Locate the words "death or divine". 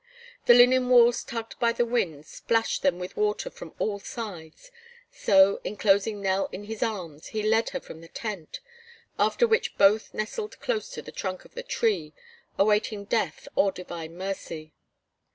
13.05-14.17